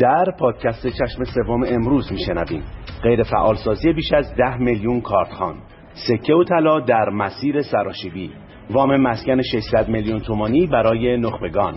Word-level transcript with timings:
در 0.00 0.24
پادکست 0.38 0.86
چشم 0.86 1.24
سوم 1.24 1.64
امروز 1.68 2.12
میشنویم. 2.12 2.62
غیر 3.02 3.22
فعالسازی 3.22 3.92
بیش 3.92 4.12
از 4.12 4.34
ده 4.34 4.56
میلیون 4.56 5.00
کارتخان 5.00 5.54
سکه 5.92 6.34
و 6.34 6.44
طلا 6.44 6.80
در 6.80 7.08
مسیر 7.08 7.62
سراشیبی. 7.62 8.30
وام 8.70 8.96
مسکن 8.96 9.42
600 9.42 9.88
میلیون 9.88 10.20
تومانی 10.20 10.66
برای 10.66 11.16
نخبگان. 11.16 11.74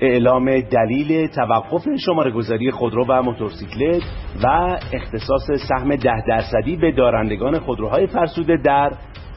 اعلام 0.00 0.60
دلیل 0.60 1.26
توقف 1.26 1.88
شماره 2.06 2.30
گذاری 2.30 2.70
خودرو 2.70 3.04
و 3.08 3.22
موتورسیکلت 3.22 4.02
و 4.44 4.46
اختصاص 4.92 5.50
سهم 5.68 5.96
ده 5.96 6.22
درصدی 6.28 6.76
به 6.76 6.92
دارندگان 6.92 7.58
خودروهای 7.58 8.06
فرسوده 8.06 8.56
در 8.56 8.92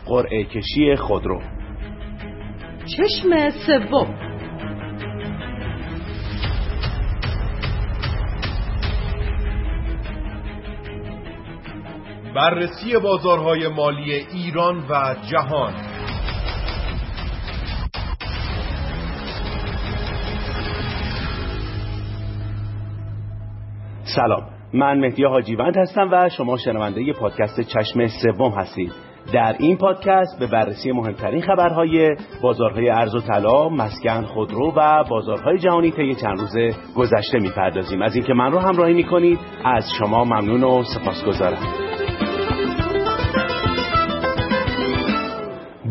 قرعه 0.06 0.44
کشی 0.44 0.96
خودرو. 0.96 1.42
چشم 2.86 3.50
سوم 3.50 4.33
بررسی 12.36 12.98
بازارهای 13.04 13.68
مالی 13.68 14.14
ایران 14.14 14.78
و 14.90 15.16
جهان 15.32 15.74
سلام 24.16 24.44
من 24.74 25.00
مهدی 25.00 25.24
حاجیوند 25.24 25.78
هستم 25.78 26.10
و 26.12 26.30
شما 26.30 26.58
شنونده 26.58 27.14
پادکست 27.14 27.62
چشم 27.62 28.08
سوم 28.08 28.52
هستید 28.52 28.92
در 29.34 29.56
این 29.60 29.78
پادکست 29.78 30.40
به 30.40 30.48
بررسی 30.48 30.92
مهمترین 30.92 31.42
خبرهای 31.42 32.16
بازارهای 32.42 32.90
ارز 32.90 33.16
و 33.16 33.22
طلا، 33.22 33.70
مسکن، 33.70 34.22
خودرو 34.22 34.74
و 34.76 35.04
بازارهای 35.10 35.58
جهانی 35.58 35.92
طی 35.92 36.16
چند 36.16 36.40
روز 36.40 36.76
گذشته 36.96 37.40
می‌پردازیم. 37.40 38.02
از 38.02 38.16
اینکه 38.16 38.34
من 38.34 38.52
رو 38.52 38.60
همراهی 38.60 38.94
می‌کنید 38.94 39.40
از 39.66 39.86
شما 40.00 40.24
ممنون 40.24 40.64
و 40.64 40.84
سپاسگزارم. 40.84 41.83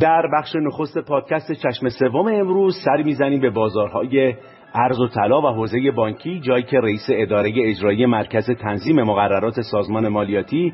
در 0.03 0.27
بخش 0.33 0.57
نخست 0.57 0.99
پادکست 0.99 1.53
چشم 1.53 1.89
سوم 1.89 2.27
امروز 2.27 2.77
سر 2.85 3.03
می‌زنیم 3.03 3.41
به 3.41 3.51
بازارهای 3.51 4.35
ارز 4.75 5.01
و 5.01 5.09
طلا 5.09 5.41
و 5.41 5.47
حوزه 5.47 5.91
بانکی 5.91 6.41
جایی 6.41 6.63
که 6.63 6.81
رئیس 6.81 7.07
اداره 7.11 7.53
اجرایی 7.57 8.07
مرکز 8.07 8.51
تنظیم 8.51 9.03
مقررات 9.03 9.61
سازمان 9.61 10.09
مالیاتی 10.09 10.73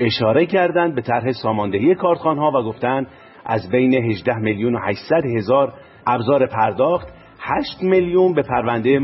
اشاره 0.00 0.46
کردند 0.46 0.94
به 0.94 1.02
طرح 1.02 1.32
ساماندهی 1.32 1.94
کارتخانها 1.94 2.50
و 2.50 2.62
گفتند 2.62 3.06
از 3.46 3.70
بین 3.70 3.94
18 3.94 4.34
میلیون 4.34 4.74
و 4.74 4.78
800 4.78 5.26
هزار 5.36 5.72
ابزار 6.06 6.46
پرداخت 6.46 7.08
8 7.40 7.82
میلیون 7.82 8.34
به 8.34 8.42
پرونده 8.42 8.98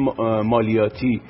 مالیاتی 0.45 1.21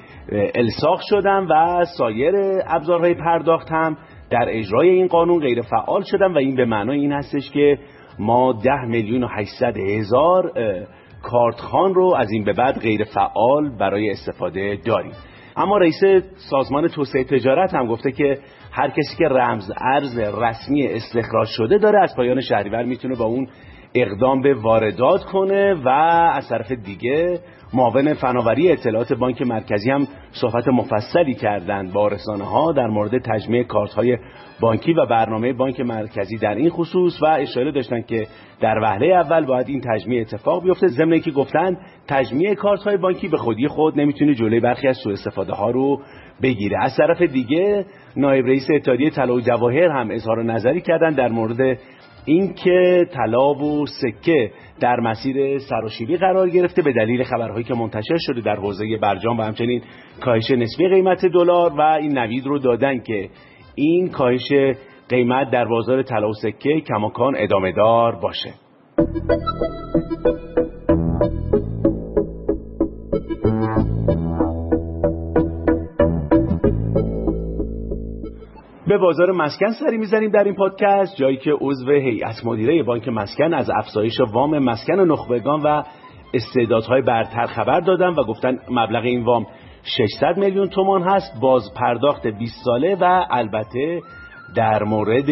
الساق 0.54 1.00
شدن 1.10 1.46
و 1.50 1.84
سایر 1.98 2.34
ابزارهای 2.66 3.14
پرداخت 3.14 3.70
هم 3.70 3.96
در 4.30 4.46
اجرای 4.48 4.88
این 4.88 5.06
قانون 5.06 5.40
غیر 5.40 5.62
فعال 5.62 6.02
شدن 6.02 6.32
و 6.32 6.38
این 6.38 6.56
به 6.56 6.64
معنای 6.64 7.00
این 7.00 7.12
هستش 7.12 7.50
که 7.50 7.78
ما 8.18 8.52
10 8.52 8.84
میلیون 8.84 9.24
و 9.24 9.28
800 9.28 9.76
هزار 9.78 10.52
کارتخان 11.22 11.94
رو 11.94 12.14
از 12.14 12.30
این 12.30 12.44
به 12.44 12.52
بعد 12.52 12.80
غیر 12.80 13.04
فعال 13.04 13.76
برای 13.78 14.10
استفاده 14.10 14.78
داریم. 14.84 15.12
اما 15.56 15.78
رئیس 15.78 16.00
سازمان 16.50 16.88
توسعه 16.88 17.24
تجارت 17.24 17.74
هم 17.74 17.86
گفته 17.86 18.12
که 18.12 18.38
هر 18.72 18.90
کسی 18.90 19.16
که 19.18 19.24
رمز 19.24 19.72
ارز 19.80 20.18
رسمی 20.18 20.86
استخراج 20.86 21.48
شده 21.48 21.78
داره 21.78 22.02
از 22.02 22.16
پایان 22.16 22.40
شهریور 22.40 22.84
می‌تونه 22.84 23.14
با 23.16 23.24
اون 23.24 23.48
اقدام 23.96 24.42
به 24.42 24.54
واردات 24.54 25.24
کنه 25.24 25.74
و 25.74 25.88
از 26.32 26.48
طرف 26.48 26.72
دیگه 26.72 27.40
معاون 27.74 28.14
فناوری 28.14 28.72
اطلاعات 28.72 29.12
بانک 29.12 29.42
مرکزی 29.42 29.90
هم 29.90 30.06
صحبت 30.30 30.68
مفصلی 30.68 31.34
کردند 31.34 31.92
با 31.92 32.08
رسانه 32.08 32.44
ها 32.44 32.72
در 32.72 32.86
مورد 32.86 33.18
تجمیع 33.18 33.62
کارت 33.62 33.92
های 33.92 34.18
بانکی 34.60 34.92
و 34.92 35.06
برنامه 35.06 35.52
بانک 35.52 35.80
مرکزی 35.80 36.36
در 36.36 36.54
این 36.54 36.70
خصوص 36.70 37.22
و 37.22 37.26
اشاره 37.26 37.72
داشتن 37.72 38.02
که 38.02 38.26
در 38.60 38.78
وهله 38.82 39.06
اول 39.06 39.44
باید 39.44 39.68
این 39.68 39.80
تجمیع 39.80 40.20
اتفاق 40.20 40.62
بیفته. 40.62 40.86
ضمن 40.86 41.20
که 41.20 41.30
گفتن 41.30 41.76
تجمیع 42.08 42.54
کارت 42.54 42.80
های 42.80 42.96
بانکی 42.96 43.28
به 43.28 43.36
خودی 43.36 43.68
خود 43.68 44.00
نمی‌تونه 44.00 44.34
جلوی 44.34 44.60
برخی 44.60 44.88
از 44.88 44.96
سوء 44.96 45.12
استفاده 45.12 45.52
ها 45.52 45.70
رو 45.70 46.00
بگیره. 46.42 46.76
از 46.82 46.96
طرف 46.96 47.22
دیگه 47.22 47.86
نایب 48.16 48.46
رئیس 48.46 48.66
اتحادیه 48.74 49.10
طلا 49.10 49.34
و 49.34 49.40
جواهر 49.40 49.88
هم 49.88 50.10
اظهار 50.10 50.42
نظری 50.42 50.80
کردن 50.80 51.10
در 51.10 51.28
مورد 51.28 51.78
اینکه 52.26 53.06
طلا 53.12 53.54
و 53.54 53.86
سکه 53.86 54.50
در 54.80 55.00
مسیر 55.00 55.58
سراشیبی 55.58 56.16
قرار 56.16 56.50
گرفته 56.50 56.82
به 56.82 56.92
دلیل 56.92 57.24
خبرهایی 57.24 57.64
که 57.64 57.74
منتشر 57.74 58.16
شده 58.18 58.40
در 58.40 58.56
حوزه 58.56 58.96
برجام 59.02 59.38
و 59.38 59.42
همچنین 59.42 59.82
کاهش 60.20 60.50
نسبی 60.50 60.88
قیمت 60.88 61.26
دلار 61.26 61.72
و 61.72 61.80
این 61.80 62.18
نوید 62.18 62.46
رو 62.46 62.58
دادن 62.58 62.98
که 62.98 63.28
این 63.74 64.08
کاهش 64.08 64.52
قیمت 65.08 65.50
در 65.50 65.64
بازار 65.64 66.02
طلا 66.02 66.28
و 66.28 66.32
سکه 66.32 66.80
کماکان 66.80 67.34
ادامه 67.36 67.72
دار 67.72 68.14
باشه. 68.14 68.54
به 78.96 79.02
بازار 79.02 79.32
مسکن 79.32 79.70
سری 79.70 79.98
می‌زنیم 79.98 80.30
در 80.30 80.44
این 80.44 80.54
پادکست 80.54 81.16
جایی 81.16 81.36
که 81.36 81.52
عضو 81.60 81.90
هیئت 81.90 82.44
مدیره 82.44 82.82
بانک 82.82 83.08
مسکن 83.08 83.54
از 83.54 83.70
افزایش 83.70 84.20
وام 84.32 84.58
مسکن 84.58 85.00
نخبگان 85.00 85.62
و 85.62 85.82
استعدادهای 86.34 87.02
برتر 87.02 87.46
خبر 87.46 87.80
دادن 87.80 88.08
و 88.08 88.24
گفتن 88.24 88.58
مبلغ 88.70 89.04
این 89.04 89.24
وام 89.24 89.46
600 89.98 90.36
میلیون 90.36 90.68
تومان 90.68 91.02
هست. 91.02 91.40
باز 91.40 91.62
پرداخت 91.74 92.26
20 92.26 92.64
ساله 92.64 92.96
و 93.00 93.24
البته 93.30 94.00
در 94.54 94.82
مورد 94.82 95.26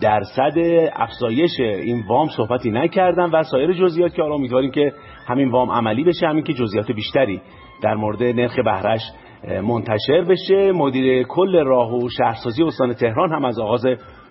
درصد 0.00 0.58
افزایش 0.92 1.60
این 1.60 2.04
وام 2.08 2.28
صحبتی 2.36 2.70
نکردن 2.70 3.30
و 3.30 3.42
سایر 3.42 3.72
جزئیات 3.72 4.14
که 4.14 4.22
حالا 4.22 4.34
امیدواریم 4.34 4.70
که 4.70 4.92
همین 5.28 5.50
وام 5.50 5.70
عملی 5.70 6.04
بشه 6.04 6.26
همین 6.26 6.44
که 6.44 6.52
جزئیات 6.52 6.92
بیشتری 6.92 7.40
در 7.82 7.94
مورد 7.94 8.22
نرخ 8.22 8.58
بهرش 8.64 9.02
منتشر 9.46 10.24
بشه. 10.28 10.72
مدیر 10.72 11.22
کل 11.22 11.64
راه 11.64 11.94
و 11.94 12.08
شهرسازی 12.08 12.62
استان 12.62 12.94
تهران 12.94 13.32
هم 13.32 13.44
از 13.44 13.58
آغاز 13.58 13.86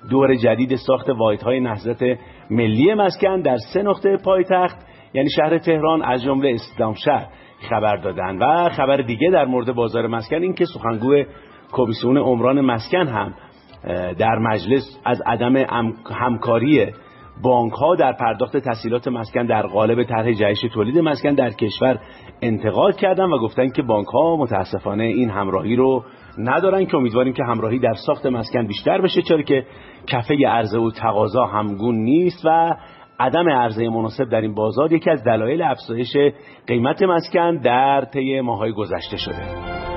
دور 0.10 0.36
جدید 0.36 0.76
ساخت 0.76 1.10
واحدهای 1.10 1.60
نهضت 1.60 2.04
ملی 2.50 2.94
مسکن 2.94 3.42
در 3.42 3.58
سه 3.74 3.82
نقطه 3.82 4.18
پایتخت 4.18 4.78
یعنی 5.14 5.30
شهر 5.30 5.58
تهران 5.58 6.02
از 6.04 6.24
جمله 6.24 6.54
اسلامشهر 6.54 7.28
خبر 7.70 7.96
دادن. 7.96 8.38
و 8.38 8.70
خبر 8.70 8.98
دیگه 8.98 9.30
در 9.30 9.46
مورد 9.46 9.72
بازار 9.72 10.08
مسکن 10.08 10.42
این 10.42 10.54
که 10.54 10.66
سخنگوی 10.66 11.26
کمیسیون 11.72 12.18
عمران 12.18 12.62
مسکن 12.62 13.08
هم 13.08 13.34
در 14.18 14.38
مجلس 14.40 15.00
از 15.06 15.22
عدم 15.26 15.56
همکاری 16.20 16.88
بانک 17.42 17.74
ها 17.74 17.96
در 17.96 18.14
پرداخت 18.14 18.58
تسهیلات 18.58 19.08
مسکن 19.08 19.46
در 19.46 19.62
قالب 19.62 20.04
طرح 20.04 20.32
جهش 20.32 20.62
تولید 20.74 21.00
مسکن 21.00 21.34
در 21.34 21.50
کشور 21.50 22.00
انتقاد 22.42 22.96
کردن 22.96 23.24
و 23.24 23.40
گفتن 23.40 23.70
که 23.70 23.82
بانک 23.82 24.08
ها 24.08 24.38
متاسفانه 24.38 25.04
این 25.04 25.30
همراهی 25.30 25.76
رو 25.76 26.04
ندارن 26.38 26.86
که 26.86 26.98
امیدواریم 26.98 27.34
که 27.34 27.44
همراهی 27.44 27.80
در 27.80 27.94
ساخت 28.06 28.26
مسکن 28.26 28.68
بیشتر 28.68 29.02
بشه 29.02 29.22
چرا 29.22 29.42
که 29.42 29.66
کفه 30.08 30.48
عرضه 30.48 30.80
و 30.80 30.92
تقاضا 30.92 31.46
همگون 31.46 31.96
نیست 31.96 32.46
و 32.46 32.76
عدم 33.20 33.50
عرضه 33.50 33.90
مناسب 33.90 34.30
در 34.30 34.42
این 34.42 34.54
بازار 34.54 34.94
یکی 34.94 35.10
از 35.10 35.24
دلایل 35.24 35.62
افزایش 35.62 36.18
قیمت 36.68 37.04
مسکن 37.04 37.58
در 37.58 38.06
طی 38.06 38.42
ماهای 38.42 38.72
گذشته 38.72 39.18
شده. 39.18 39.95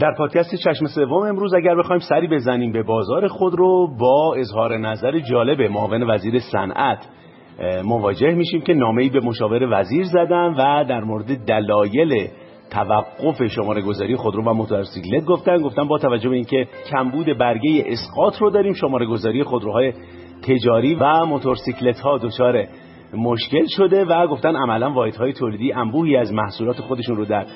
در 0.00 0.14
پادکست 0.18 0.54
چشم 0.54 0.86
سوم 0.86 1.22
امروز 1.22 1.54
اگر 1.54 1.74
بخوایم 1.74 2.00
سری 2.00 2.28
بزنیم 2.28 2.72
به 2.72 2.82
بازار 2.82 3.28
خود 3.28 3.54
رو 3.54 3.96
با 4.00 4.34
اظهار 4.34 4.76
نظر 4.76 5.18
جالب 5.18 5.62
معاون 5.62 6.10
وزیر 6.10 6.38
صنعت 6.52 7.08
مواجه 7.84 8.34
میشیم 8.34 8.60
که 8.60 8.74
نامه‌ای 8.74 9.08
به 9.08 9.20
مشاور 9.20 9.80
وزیر 9.80 10.04
زدن 10.04 10.54
و 10.58 10.84
در 10.84 11.04
مورد 11.04 11.44
دلایل 11.44 12.28
توقف 12.70 13.46
شماره 13.46 13.82
گذاری 13.82 14.16
خودرو 14.16 14.42
و 14.42 14.52
موتورسیکلت 14.52 15.24
گفتن. 15.24 15.62
گفتن 15.62 15.88
با 15.88 15.98
توجه 15.98 16.28
به 16.28 16.34
اینکه 16.34 16.68
کمبود 16.90 17.38
برگه 17.38 17.84
اسقاط 17.86 18.38
رو 18.38 18.50
داریم 18.50 18.72
شماره 18.72 19.06
گذاری 19.06 19.42
خودروهای 19.42 19.92
تجاری 20.42 20.94
و 20.94 21.24
موتورسیکلت 21.24 22.00
ها 22.00 22.18
دچار 22.18 22.66
مشکل 23.14 23.64
شده 23.76 24.04
و 24.04 24.26
گفتن 24.26 24.56
عملا 24.56 24.92
واحدهای 24.92 25.32
تولیدی 25.32 25.72
انبوهی 25.72 26.16
از 26.16 26.32
محصولات 26.32 26.80
خودشون 26.80 27.16
رو 27.16 27.24
در 27.24 27.46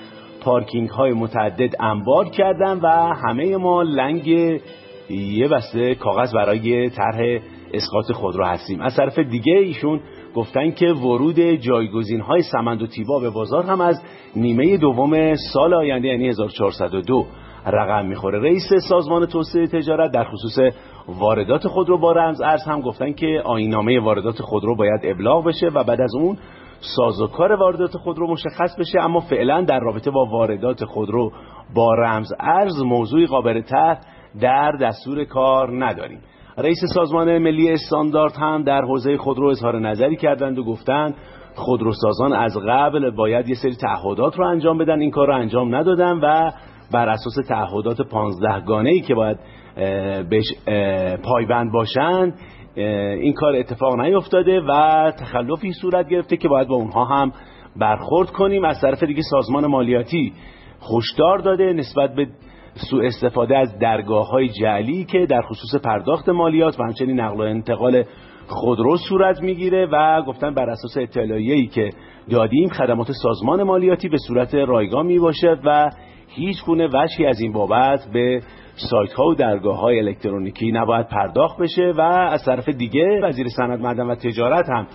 پارکینگ 0.40 0.88
های 0.88 1.12
متعدد 1.12 1.74
انبار 1.80 2.28
کردن 2.28 2.80
و 2.82 2.88
همه 3.26 3.56
ما 3.56 3.82
لنگ 3.82 4.26
یه 5.10 5.48
بسته 5.48 5.94
کاغذ 5.94 6.34
برای 6.34 6.90
طرح 6.90 7.40
اسقاط 7.72 8.12
خودرو 8.12 8.44
هستیم. 8.44 8.80
از 8.80 8.96
طرف 8.96 9.18
دیگه 9.18 9.52
ایشون 9.52 10.00
گفتن 10.34 10.70
که 10.70 10.92
ورود 10.92 11.40
جایگزین 11.40 12.20
های 12.20 12.42
سمند 12.42 12.82
و 12.82 12.86
تیبا 12.86 13.18
به 13.18 13.30
بازار 13.30 13.64
هم 13.64 13.80
از 13.80 14.02
نیمه 14.36 14.76
دوم 14.76 15.34
سال 15.34 15.74
آینده 15.74 16.08
یعنی 16.08 16.28
1402 16.28 17.26
رقم 17.66 18.06
می‌خوره. 18.06 18.40
رئیس 18.40 18.72
سازمان 18.88 19.26
توسعه 19.26 19.66
تجارت 19.66 20.12
در 20.12 20.24
خصوص 20.24 20.74
واردات 21.08 21.68
خودرو 21.68 21.98
با 21.98 22.12
رمز 22.12 22.40
ارز 22.40 22.62
هم 22.64 22.80
گفتن 22.80 23.12
که 23.12 23.42
آینامه 23.44 24.00
واردات 24.00 24.42
خودرو 24.42 24.76
باید 24.76 25.00
ابلاغ 25.04 25.44
بشه 25.44 25.66
و 25.66 25.84
بعد 25.84 26.00
از 26.00 26.14
اون 26.14 26.36
سازوکار 26.80 27.52
واردات 27.52 27.96
خودرو 27.96 28.30
مشخص 28.30 28.76
بشه 28.78 29.00
اما 29.00 29.20
فعلا 29.20 29.62
در 29.62 29.80
رابطه 29.80 30.10
با 30.10 30.24
واردات 30.24 30.84
خودرو 30.84 31.32
با 31.74 31.94
رمز 31.94 32.32
ارز 32.40 32.82
موضوعی 32.82 33.26
قابل 33.26 33.60
طرح 33.60 34.00
در 34.40 34.72
دستور 34.80 35.24
کار 35.24 35.84
نداریم. 35.84 36.20
رئیس 36.58 36.78
سازمان 36.94 37.38
ملی 37.38 37.72
استاندارد 37.72 38.36
هم 38.36 38.62
در 38.62 38.82
حوزه 38.82 39.16
خودرو 39.16 39.46
اظهار 39.46 39.78
نظری 39.78 40.16
کردند 40.16 40.58
و 40.58 40.64
گفتند 40.64 41.14
خودروسازان 41.54 42.32
از 42.32 42.56
قبل 42.68 43.10
باید 43.10 43.48
یه 43.48 43.54
سری 43.54 43.74
تعهدات 43.74 44.38
رو 44.38 44.46
انجام 44.46 44.78
بدن. 44.78 45.00
این 45.00 45.10
کار 45.10 45.26
رو 45.26 45.34
انجام 45.34 45.74
ندادن 45.74 46.18
و 46.22 46.50
بر 46.92 47.08
اساس 47.08 47.34
تعهدات 47.48 48.00
پانزده 48.02 48.60
گانه 48.60 48.90
ای 48.90 49.00
که 49.00 49.14
باید 49.14 49.38
بهش 50.30 50.46
پایبند 51.24 51.72
باشند 51.72 52.34
این 52.74 53.32
کار 53.32 53.56
اتفاق 53.56 54.00
نیفتاده 54.00 54.60
و 54.60 55.12
تخلفی 55.18 55.72
صورت 55.72 56.08
گرفته 56.08 56.36
که 56.36 56.48
باید 56.48 56.68
با 56.68 56.74
اونها 56.74 57.04
هم 57.04 57.32
برخورد 57.76 58.30
کنیم. 58.30 58.64
از 58.64 58.80
طرف 58.80 59.02
دیگه 59.02 59.22
سازمان 59.30 59.66
مالیاتی 59.66 60.32
خوشدار 60.78 61.38
داده 61.38 61.72
نسبت 61.72 62.14
به 62.14 62.26
سوء 62.90 63.06
استفاده 63.06 63.58
از 63.58 63.78
درگاه 63.78 64.28
های 64.28 64.48
جعلی 64.48 65.04
که 65.04 65.26
در 65.26 65.42
خصوص 65.42 65.80
پرداخت 65.82 66.28
مالیات 66.28 66.80
و 66.80 66.82
همچنین 66.82 67.20
نقل 67.20 67.36
و 67.36 67.40
انتقال 67.40 68.04
خودرو 68.46 68.96
صورت 68.96 69.42
می‌گیره 69.42 69.86
و 69.92 70.22
گفتن 70.22 70.54
بر 70.54 70.70
اساس 70.70 70.96
اطلاعیه‌ای 70.96 71.66
که 71.66 71.90
دادیم 72.30 72.68
خدمات 72.68 73.12
سازمان 73.22 73.62
مالیاتی 73.62 74.08
به 74.08 74.16
صورت 74.26 74.54
رایگان 74.54 75.06
می 75.06 75.18
باشد 75.18 75.60
و 75.64 75.90
هیچ 76.34 76.64
گونه 76.64 76.88
وجهی 76.92 77.26
از 77.26 77.40
این 77.40 77.52
بابت 77.52 78.00
به 78.12 78.42
سایت 78.90 79.12
ها 79.12 79.24
و 79.24 79.34
درگاه 79.34 79.80
های 79.80 79.98
الکترونیکی 79.98 80.72
نباید 80.72 81.08
پرداخت 81.08 81.58
بشه 81.58 81.92
و 81.96 82.00
از 82.00 82.44
طرف 82.44 82.68
دیگه 82.68 83.20
وزیر 83.22 83.48
صنعت 83.48 83.80
معدن 83.80 84.06
و 84.06 84.14
تجارت 84.14 84.68
هم 84.68 84.86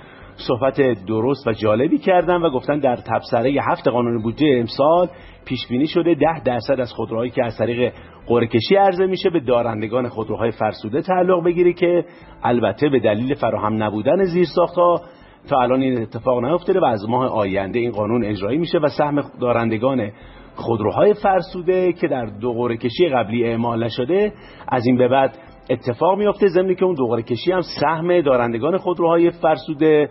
صحبت 0.47 1.05
درست 1.05 1.47
و 1.47 1.51
جالبی 1.51 1.97
کردن 1.97 2.41
و 2.41 2.49
گفتن 2.49 2.79
در 2.79 2.95
تبصره 2.95 3.53
هفت 3.61 3.87
قانون 3.87 4.21
بودجه 4.21 4.47
امسال 4.47 5.09
پیش 5.45 5.67
بینی 5.67 5.87
شده 5.87 6.15
ده 6.15 6.43
درصد 6.45 6.79
از 6.79 6.93
خودروهایی 6.93 7.31
که 7.31 7.45
از 7.45 7.57
طریق 7.57 7.93
قرعه 8.27 8.47
کشی 8.47 8.75
عرضه 8.75 9.05
میشه 9.05 9.29
به 9.29 9.39
دارندگان 9.39 10.09
خودروهای 10.09 10.51
فرسوده 10.51 11.01
تعلق 11.01 11.45
بگیره 11.45 11.73
که 11.73 12.05
البته 12.43 12.89
به 12.89 12.99
دلیل 12.99 13.35
فراهم 13.35 13.83
نبودن 13.83 14.23
زیرساختها 14.23 15.01
تا 15.49 15.61
الان 15.61 15.81
این 15.81 16.01
اتفاق 16.01 16.45
نیفتاده 16.45 16.79
و 16.79 16.85
از 16.85 17.09
ماه 17.09 17.27
آینده 17.27 17.79
این 17.79 17.91
قانون 17.91 18.23
اجرایی 18.23 18.57
میشه 18.57 18.77
و 18.77 18.87
سهم 18.87 19.23
دارندگان 19.41 20.11
خودروهای 20.55 21.13
فرسوده 21.13 21.93
که 21.93 22.07
در 22.07 22.25
دو 22.25 22.75
کشی 22.75 23.09
قبلی 23.09 23.45
اعمال 23.45 23.83
نشده 23.83 24.33
از 24.67 24.85
این 24.85 24.97
به 24.97 25.07
بعد 25.07 25.37
اتفاق 25.69 26.17
میفته 26.17 26.47
ضمن 26.47 26.75
که 26.75 26.85
اون 26.85 26.95
دو 26.95 27.21
کشی 27.21 27.51
هم 27.51 27.61
سهم 27.81 28.21
دارندگان 28.21 28.77
خودروهای 28.77 29.31
فرسوده 29.31 30.09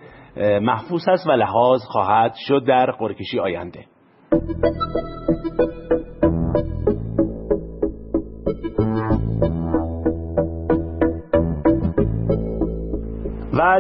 محفوظ 0.62 1.08
هست 1.08 1.26
و 1.26 1.32
لحاظ 1.32 1.81
خواهد 1.85 2.35
شد 2.49 2.64
در 2.67 2.91
قرعه 2.91 3.14
کشی 3.14 3.38
آینده. 3.38 3.85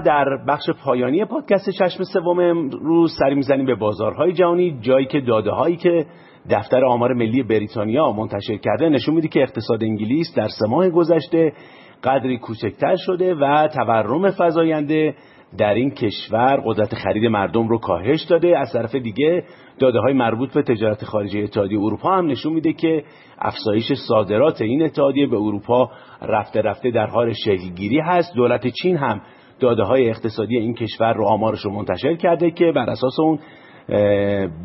در 0.04 0.24
بخش 0.48 0.70
پایانی 0.84 1.24
پادکست 1.24 1.70
چشم 1.70 2.02
سوم 2.02 2.38
امروز 2.38 3.16
سری 3.18 3.34
می‌زنیم 3.34 3.66
به 3.66 3.74
بازارهای 3.74 4.32
جهانی 4.32 4.78
جایی 4.80 5.06
که 5.06 5.20
داده 5.20 5.50
هایی 5.50 5.76
که 5.76 6.06
دفتر 6.50 6.84
آمار 6.84 7.12
ملی 7.12 7.42
بریتانیا 7.42 8.12
منتشر 8.12 8.56
کرده 8.56 8.88
نشون 8.88 9.14
میده 9.14 9.28
که 9.28 9.42
اقتصاد 9.42 9.84
انگلیس 9.84 10.34
در 10.36 10.48
سه 10.48 10.66
ماه 10.68 10.90
گذشته 10.90 11.52
قدری 12.04 12.38
کوچکتر 12.38 12.96
شده 12.96 13.34
و 13.34 13.68
تورم 13.68 14.30
فزاینده 14.30 15.14
در 15.58 15.74
این 15.74 15.90
کشور 15.90 16.62
قدرت 16.66 16.94
خرید 16.94 17.24
مردم 17.24 17.68
رو 17.68 17.78
کاهش 17.78 18.22
داده. 18.22 18.58
از 18.58 18.72
طرف 18.72 18.94
دیگه 18.94 19.44
داده 19.78 19.98
های 19.98 20.12
مربوط 20.12 20.54
به 20.54 20.62
تجارت 20.62 21.04
خارجی 21.04 21.42
اتحادیه 21.42 21.78
اروپا 21.78 22.16
هم 22.16 22.26
نشون 22.26 22.52
میده 22.52 22.72
که 22.72 23.04
افزایش 23.38 23.92
صادرات 24.08 24.62
این 24.62 24.82
اتحادیه 24.82 25.26
به 25.26 25.36
اروپا 25.36 25.90
رفته 26.22 26.62
رفته 26.62 26.90
در 26.90 27.06
حال 27.06 27.32
شکلگیری 27.32 28.00
هست. 28.00 28.34
دولت 28.34 28.66
چین 28.66 28.96
هم 28.96 29.20
داده 29.64 29.82
های 29.82 30.10
اقتصادی 30.10 30.56
این 30.56 30.74
کشور 30.74 31.12
رو 31.12 31.26
آمارش 31.26 31.60
رو 31.60 31.70
منتشر 31.70 32.14
کرده 32.14 32.50
که 32.50 32.72
بر 32.72 32.90
اساس 32.90 33.20
اون 33.20 33.38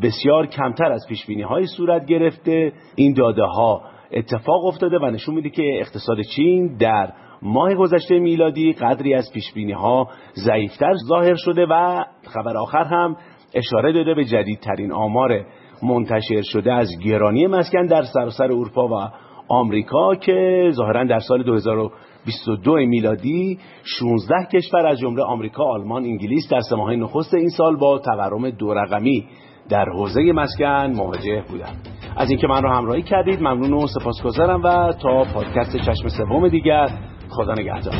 بسیار 0.02 0.46
کمتر 0.46 0.92
از 0.92 1.06
پیش 1.08 1.26
بینی 1.26 1.42
های 1.42 1.66
صورت 1.66 2.06
گرفته. 2.06 2.72
این 2.96 3.14
داده 3.14 3.42
ها 3.42 3.82
اتفاق 4.12 4.64
افتاده 4.66 4.98
و 4.98 5.10
نشون 5.10 5.34
میده 5.34 5.50
که 5.50 5.62
اقتصاد 5.80 6.16
چین 6.36 6.76
در 6.76 7.12
ماه 7.42 7.74
گذشته 7.74 8.18
میلادی 8.18 8.72
قدری 8.72 9.14
از 9.14 9.30
پیش 9.34 9.52
بینی 9.52 9.72
ها 9.72 10.08
ضعیفتر 10.46 10.92
ظاهر 11.08 11.34
شده 11.34 11.66
و 11.70 12.04
خبر 12.34 12.56
آخر 12.56 12.84
هم 12.84 13.16
اشاره 13.54 13.92
داده 13.92 14.14
به 14.14 14.24
جدیدترین 14.24 14.92
آمار 14.92 15.44
منتشر 15.82 16.42
شده 16.42 16.72
از 16.72 16.88
گرانی 17.04 17.46
مسکن 17.46 17.86
در 17.86 18.02
سراسر 18.02 18.44
اروپا 18.44 18.88
و 18.88 19.10
آمریکا 19.50 20.14
که 20.14 20.70
ظاهرا 20.74 21.04
در 21.04 21.18
سال 21.18 21.42
2022 21.42 22.74
میلادی 22.76 23.58
16 23.84 24.34
کشور 24.52 24.86
از 24.86 24.98
جمله 24.98 25.22
آمریکا، 25.22 25.64
آلمان، 25.64 26.04
انگلیس 26.04 26.48
در 26.50 26.60
سه 26.60 26.76
ماه 26.76 26.96
نخست 26.96 27.34
این 27.34 27.48
سال 27.48 27.76
با 27.76 27.98
تورم 27.98 28.50
دو 28.50 28.74
رقمی 28.74 29.24
در 29.68 29.84
حوزه 29.84 30.32
مسکن 30.32 30.92
مواجه 30.96 31.44
بودند. 31.48 31.88
از 32.16 32.30
اینکه 32.30 32.46
من 32.46 32.62
رو 32.62 32.70
همراهی 32.70 33.02
کردید 33.02 33.40
ممنون 33.40 33.72
و 33.72 33.86
سپاسگزارم 33.86 34.62
و 34.62 34.92
تا 34.92 35.24
پادکست 35.34 35.76
چشم 35.76 36.08
سوم 36.08 36.48
دیگر 36.48 36.88
خدا 37.30 37.54
نگهدار 37.54 37.94